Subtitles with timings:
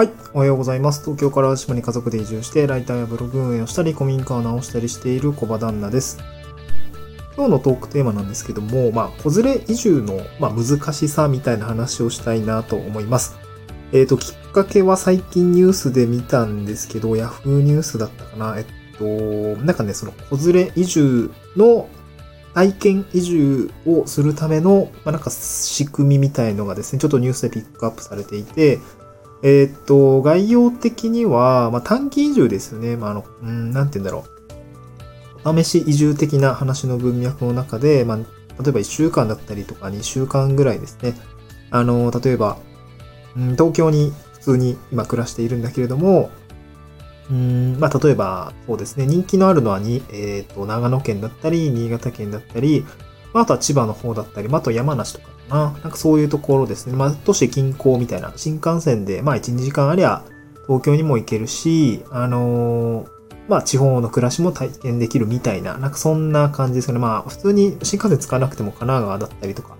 [0.00, 0.10] はい。
[0.32, 1.02] おはようございます。
[1.02, 6.16] 東京から島に家族で移住して、ライターやブログ運営をしたり、古民家を直したりしている小場旦那です。
[7.36, 13.36] 今日のトークテーマなんですけども、まあ、子連れ移住の、まあ、難しさみたいな話をしたいなと思います。
[13.92, 18.58] えっ、ー、と、きっかけは最近ニュースで見たんですけど、ヤフーニュースだったかな。
[18.58, 18.64] えっ
[18.96, 19.04] と、
[19.62, 21.90] なんかね、その子連れ移住の
[22.54, 28.78] 体験移住をするための、まあ、なんか仕組みみたいのがですね、ちょっとニュースでピックアップされていて、
[29.42, 32.96] えー、っと、概要的には、まあ、短期移住ですよね。
[32.96, 34.24] まあ、あの、うん、なんて言うんだろ
[35.44, 35.48] う。
[35.48, 38.24] お試し移住的な話の文脈の中で、まあ、例
[38.68, 41.14] えば1週間だったりとか2週間ぐらいですね。
[41.70, 42.58] あの、例えば、
[43.36, 46.30] うん、東京に普通に今暮らしているんだけれども、
[47.30, 52.84] うん、まあ、例えば、そうですね、人気のあるのはに、えっ、ー、と、長野県だったり、新潟県だったり、
[53.32, 55.78] まあ、あとは千葉の方だったり、まあ、あと山梨とかかな。
[55.82, 56.94] なんかそういうところですね。
[56.94, 58.32] まあ、都市近郊みたいな。
[58.36, 60.22] 新幹線で、まあ、1、2時間ありゃ、
[60.66, 63.08] 東京にも行けるし、あのー、
[63.48, 66.98] まあ、地方の暮らしも体験できるみたいな、なんかそんな感じですかね。
[67.00, 69.76] まあ、普通に新幹線使わなくても神奈川だったりとか、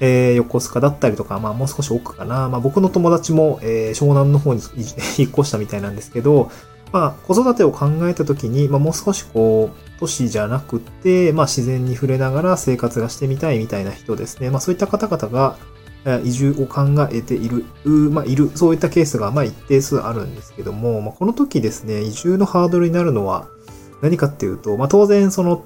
[0.00, 2.48] えー、横須賀だったりとか、まあ、もう少し奥かな。
[2.48, 4.60] まあ、僕の友達も、えー、湘南の方に
[5.16, 6.50] 引っ越したみたいなんですけど、
[6.92, 14.50] まあ、子育てを考えたときに、まあ、もう少しこう、都市じゃなくて、まあ、自然に触れながら生活がしてみたいみたいな人ですね。
[14.50, 15.56] まあ、そういった方々が、
[16.22, 23.48] 移住を考えている、まあ、いる、そういったケースが、まあ、一定数あるんですけども、まあ、この時ですね、移住のハードルになるのは
[24.02, 25.64] 何かっていうと、まあ、当然、その、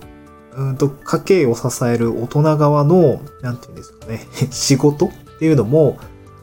[0.56, 5.98] うんと、家計を支える大人側の、なんていうんですかね、 仕事っていうのも、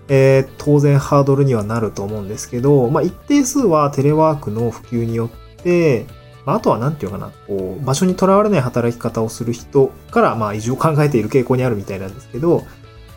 [0.09, 6.05] えー、当然ハードルにはなると思うんですけど、まあ、一定数はテレワークの普及によって、
[6.45, 12.65] まあ、あとは何て言うかな、こう、場所にとらわれない働き方をする人から、まあ、移住を考えている傾向にあるみたいなんですけど、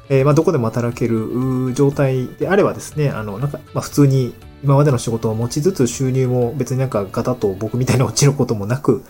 [0.08, 9.04] えー、まあ、どこでも働ける状態であればですね、あの、なんか、まあ、普通に今までの仕事を持ちつつ収入も別になんかガタと僕みたいに落ちることもなく、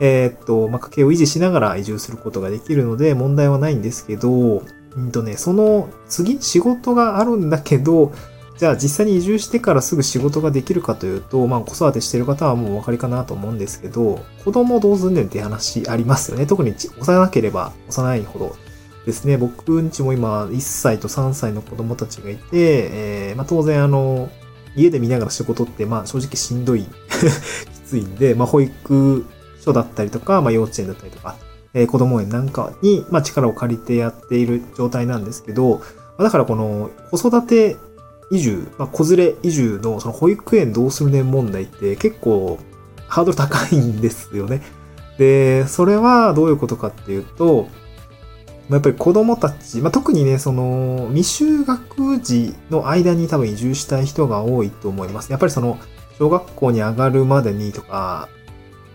[0.00, 4.62] えー、っと、まあ、家計を維持しながら移住することができるので問題はないんですけど、
[4.96, 8.12] うんとね、その次仕事があるんだけど、
[8.56, 16.46] じゃあ実際に移住してからすぐ仕事ができるかというと、まあ子育てしてる方はもうお分かりかなと思うんですけど、子供どうすんねんって話ありますよね。
[16.46, 18.56] 特に幼ければ幼いほど
[19.06, 19.36] ですね。
[19.36, 24.30] 僕んちも今1歳と3歳の子供たちがいて、えー、まあ当然あの、
[24.76, 26.88] 家で見ながら仕事ってまあ正直しんどい き
[27.84, 29.26] ついんで、まあ保育
[29.60, 31.36] 所だったりとか、まあ幼稚園だったりとか、
[31.74, 35.82] え子供園なんかに、まあ、力を借りてやっている状態なんですけど、
[36.16, 37.76] まだからこの子育て
[38.30, 42.58] 移住、まあ、子連れ移住のその保育園どうするね問題って結構
[43.08, 44.62] ハードル高いんですよね。
[45.18, 47.68] で、それはどういうことかっていうと、
[48.70, 55.30] やっぱり子供たち、まあ、特にね、その未就学児の間に多分移住したい人が多いと思います。
[55.30, 55.78] やっぱりその
[56.18, 58.28] 小学校に上がるまでにとか、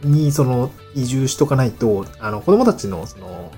[0.03, 3.51] に、その、移住しとかないと、あの、子供たちの、その、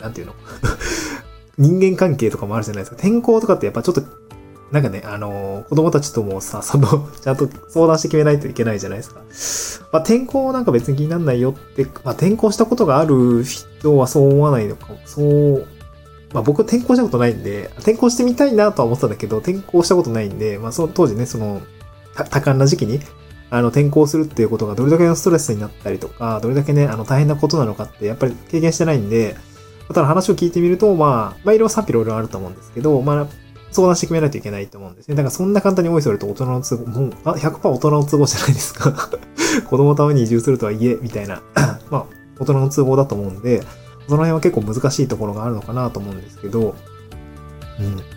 [0.00, 0.34] なんていうの？
[1.58, 2.96] 人間関係とかもあるじゃないですか。
[2.96, 4.02] 転校とかってやっぱちょっと、
[4.72, 9.88] なんかね、あの、子供たちともさ、その、 ちゃんと相談して決めないといけないじゃないですか。
[9.92, 14.98] まあ、転校なんか別に気にならないよって、まあ、転校したことがある人はそう思わないのかも。
[15.06, 15.66] そう、
[16.32, 21.62] まあ僕転校したことないんで、転校してみたいなとは思ったんだけど、転校したことないんで、まあその当時ね、その、
[22.14, 23.00] 多感な時期に、
[23.50, 29.36] あの、転校するっていうことがどれだけのストレスになったりとか、どれだけね、あの、大変なことなのかって、やっぱり経験してないんで、
[29.88, 33.26] ただ話を聞いてみると、まあ、まあ、いろいろ賛否いろいろあると思うんですけど、まあ、
[33.70, 35.14] 相談して決めないといけないと思うんですね。
[35.14, 38.92] だからそんな簡単においそれと大人の都合、もう、あ、100%大人の都合じゃないですか。
[39.68, 41.42] 子供のために移住するとはいえ、みたいな。
[41.90, 42.06] まあ、
[42.38, 43.62] 大人の都合だと思うんで、
[44.08, 46.74] その辺は結構難しいところがあるのかなと思うんですけど、
[47.78, 48.15] うん。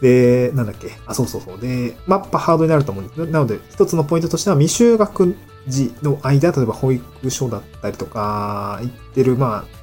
[0.00, 0.92] で、なんだっけ。
[1.06, 1.60] あ、そうそうそう。
[1.60, 3.26] で、まあ、やっぱハードになると思うんです。
[3.26, 5.34] なので、一つのポイントとしては、未就学
[5.66, 9.78] 児の間、例えば保育所だったりとか、行ってる、まあ、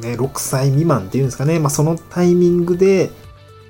[0.00, 1.58] ね、6歳未満っていうんですかね。
[1.58, 3.10] まあ、そのタイミングで、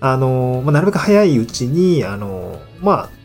[0.00, 3.19] あの、まあ、なるべく早いうちに、あの、まあ、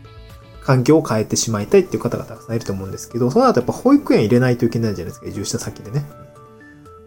[0.64, 6.04] 環境を変えてしまいたいっていう方がたくさんいると思うんですけど、その後やっぱ保育園入れないといけないじゃないですか、移住した先でね。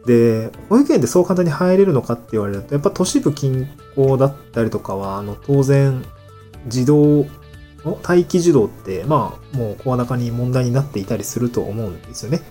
[0.08, 6.04] で、保育園ってそう簡単に入れるのかって言われると、やっぱ都市部近郊だったりとかは、あの、当然、
[6.68, 7.26] 児童、
[8.04, 12.42] 待機児童って、まあ、もう声高に問題になっていたりすると思うんですよね。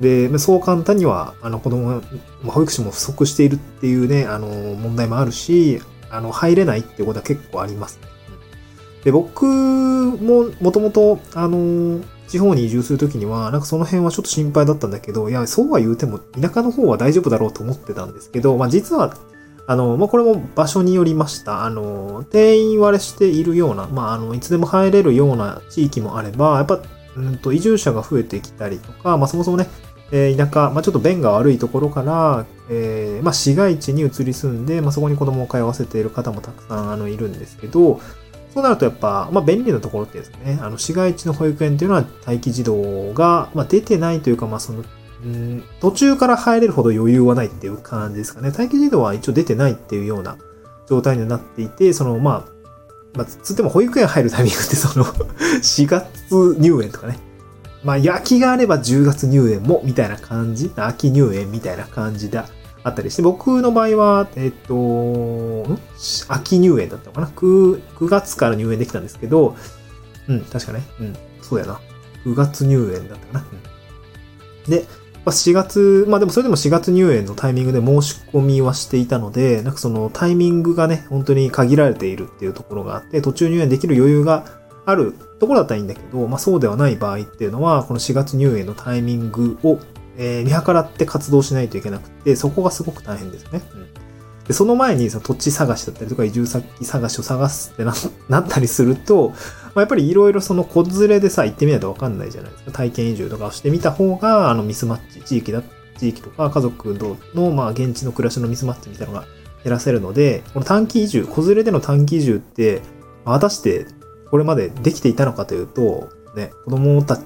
[0.00, 2.02] で、そう簡単には、あの、子供、
[2.44, 5.80] 保育士も不足しているっていうね、あの、問題もあるし、
[6.10, 8.08] あの、入れないってことは結構ありますね。
[9.04, 19.16] で、僕も、もともと、あの、地方に移住するときには、なんかその辺はちょっと心配だったんだけど、いや、そうは言うても、田舎の方は大丈夫だろうと思ってたんですけど、まあ実は、
[19.68, 21.64] あの、まあ、これも場所によりました。
[21.64, 26.80] あの、定員割れしているような、まあ、あの、いつでも入れるような地域もあれば、やっぱ、
[27.16, 29.66] うんと、移住者が増えてきたりとか、まあ、そもそもね、
[30.12, 38.00] えー、田舎、まあ、ちょっと便が悪いところから、えー、まあ、市街地に移り住んで、まあ、そこに子供を通わせている方もたくさん、あの、いるんですけど、
[38.56, 44.82] そうなるとやっぱ、まあ、便利なところってですね、あの、市街地の保育園っていうのは待機児童が、まあ、出てないというか、まあ、その、
[45.22, 48.48] うん、途中から入れるほど余裕はないっていう感じですかね。
[48.48, 50.38] 待機児童は一応出てないっていうような
[50.88, 52.52] 状態になっていて、その、まあ、
[53.14, 55.04] まあ、つっても保育園入るタイミングってその
[55.60, 57.18] 4月入園とかね。
[57.84, 60.72] まあ、焼きがあれば10月入園も、みたいな感じ。
[60.76, 62.40] 秋入園みたいな感じで
[62.86, 65.78] あったりして、僕の場合は、えっと、ん？
[66.28, 69.56] 秋入園だったのかな？9, ?9 月から入園できたんですけど、
[70.28, 70.82] うん、確かね。
[71.00, 71.80] うん、そうやな。
[72.24, 73.46] 9月入園だったかな？
[74.66, 74.84] うん、で
[75.24, 84.44] ま、4月、まあでもそれでも4月入園のタイミングで申し込みはしていたので、なんかそのタイミングがね、本当に限られているっていうところがあって、途中入園できる余裕が
[84.84, 89.80] あるところだったらいいんだけど、まあそうではない場合っていうのは、この4月入園のタイミングを、
[90.18, 93.62] えー、見計らって活動しないといけなくて、そこがすごく大変ですよね。
[93.74, 93.86] うん
[94.46, 97.92] で、その前にその土地探しだったりとか移住先探しを探すってな
[98.28, 99.34] なったりすると、ま
[99.76, 102.70] あ、やっぱりいろいろその子連れでさ、行ってみないとわかんないじゃないですか。
[102.72, 105.62] 体験移住とかをしてみた方が、あのミスマッチ、地域だ、
[105.98, 106.94] 地域とか家族
[107.34, 109.26] の、まあ、現地の暮らしのミスマッチみたいなのが
[109.64, 112.82] 減らせるので、この短期移住、子連れでの短期移住って、
[113.24, 113.86] 果たして
[114.30, 117.18] これまでできていたのかというと、ね、子供た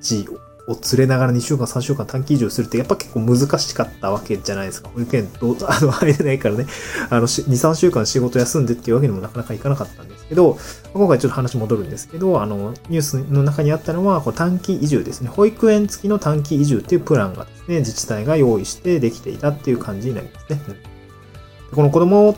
[0.00, 0.24] ち
[0.66, 4.88] を連れながら2週間、3週間短期移住するってやっぱ結構難しかったわけじゃないですか。
[4.88, 6.66] 保育園と、あの、入れないからね、
[7.10, 10.58] あの、2、3週間仕事休んでっていうわけにもなかなかいかなかったんですけど、
[10.94, 15.28] 今回ちょっと話戻るんですけど、あの、ニュースの中にあったのは、こう短期移住ですね。
[15.28, 20.60] 保育園付きの短期移住っていうプランがですね、自治体が用意してできていたっていう感じになりますね。
[21.74, 22.36] この子供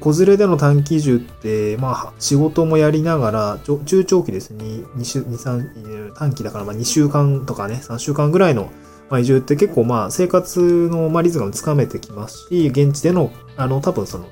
[0.00, 4.64] 子連れでの短期移住って、まあ、仕事もやりながら、中長期ですね、
[4.96, 8.70] 2週、2、3、短期だから、まあ、2週間とかね、3週間ぐらいの、
[9.10, 14.26] まあ、移住って結構、まあ、生活の、まあ、リズムをつかめてきますし、現地での、あの、多分その、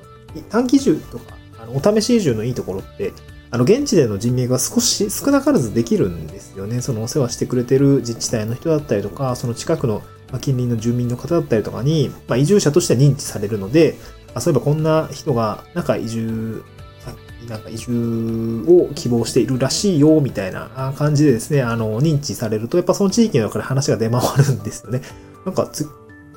[0.49, 3.13] 短期移住とか、あの、お試し移住のいいところって、
[3.49, 6.81] あの、現地での人脈が少し、少なからずできるんですよね。
[6.81, 13.95] その、お世話してくれてる自治体の人だったりとか、その近くの、ま近隣の住民の方だったりとかに、まあ、移住者として認知されるので、
[14.37, 16.63] あ、そういえばこんな人が、なんか移住、
[17.47, 25.01] なんか移住を希望しているらしいよ、みたいな感じでですね、あの、認知されると、やっぱその地域の中で話が出回るんですよね。
[25.45, 25.87] なんかつ、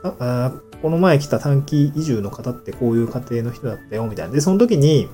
[0.02, 0.52] あ
[0.82, 4.32] この前来た短期移住の方ってこういう家庭の人だったよ、みたいな。
[4.32, 5.08] で、その時に、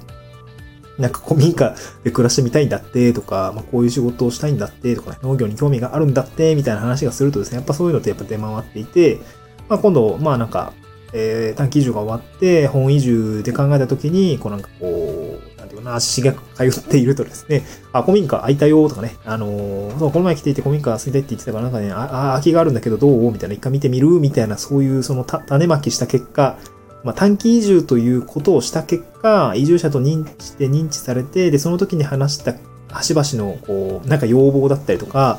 [0.99, 1.75] なんか古民家
[2.05, 9.21] で暮らしてみたいんだってとか、まあ、こういう仕事をしたいんだってとかね、農業に興味があるんだってみたいな話がするとですね、やっぱそういうのってやっぱ出回っていて、
[9.69, 10.73] まあ、今度、まあなんか、
[11.13, 23.33] えー、短期移住が終わって、本移住で考えたときに、こうなんかこう、なんていうかな、足が通っているとですね、あ、古民家空いたよとかね、あのー、そう、この前来ていて古民家住みたいって言ってたから、なんかね、あ、空きがあるんだけどどう？
[23.33, 24.09] みたいな、一回見てみる？
[24.09, 26.59] みたいな、そういうその種まきした結果、
[27.05, 32.55] まあ、短期移住ということをした結果、移住者と認知して認知されて、で、その時に話した
[32.89, 35.39] 端々の、こう、なんか要望だったりとか、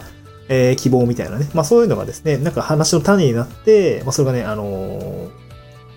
[0.50, 1.50] えー、希望みたいなね。
[1.54, 5.30] まあそういうのがですね、なんか話の種になって、まあそれがね、あのー、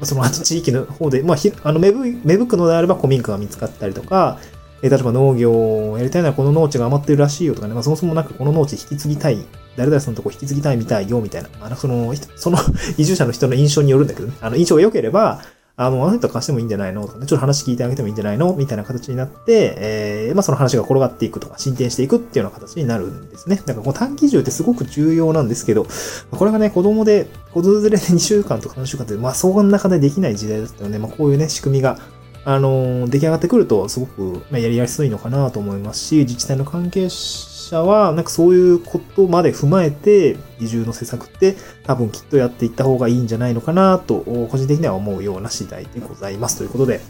[0.03, 4.39] その地域の方で、まあ、ひあの芽吹くのであれば古民家が見つかったりとか、
[4.83, 9.45] えー、例えば農業をやりたいならこの農地が余ってるらしいよとかね、まあ、そもそもなんかこの農地引き継ぎたい、
[9.77, 12.59] 誰々さんのとこ引き継ぎたいみたいよみたいな、まあ、その、 その
[12.97, 15.43] 移住者の人の印象によるんだけどね、あの印象が良ければ、
[15.83, 18.55] あの、あの人貸してもいいんじゃないのとかね、ちょっと話聞いてあげてもいいんじゃないの？
[18.55, 23.57] みたいな形になって、えー、まあその話が転がっていくとか、進展していくっていうような形になるんですね。
[23.57, 25.87] だからこう短期中ってすごく重要なんですけど、
[26.33, 31.99] これがね、子供で、子供連れで2週間とか3週間って、まあそんな中でできない時代だったので、まあこういうね、仕組みが、
[32.45, 44.21] あの、出来上がってくると、すごく、ま、やりやすいのかなと思いますし、自治体の関係者は、なんかそういうことまで踏まえて、移住の施策って多分きっとやっていった方がいいんじゃないのかなと、
[44.51, 46.59] 個人的には思うような次第でございます。
[46.59, 47.01] ということで、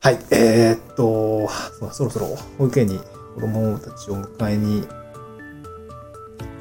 [0.00, 1.48] はい、えー、っと、
[1.92, 2.26] そろそろ
[2.58, 3.00] 保育園に
[3.34, 4.86] 子供たちを迎えに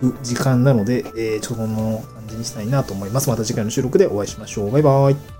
[0.02, 3.30] 行く時間なので、えー、ちょっとこの感じにしたいなと思います。
[3.30, 4.72] また次回の収録でお会いしましょう。
[4.72, 5.33] バイバイ。